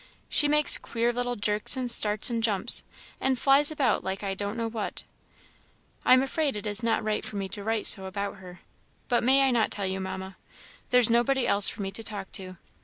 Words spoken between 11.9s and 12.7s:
to talk to.